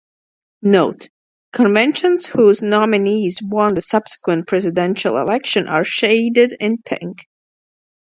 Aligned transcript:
Note: 0.63 1.09
Conventions 1.53 2.25
whose 2.25 2.63
nominees 2.63 3.39
won 3.39 3.75
the 3.75 3.83
subsequent 3.83 4.47
presidential 4.47 5.17
election 5.17 5.67
are 5.67 5.83
shaded 5.83 6.57
in 6.59 6.79
pink. 6.81 7.27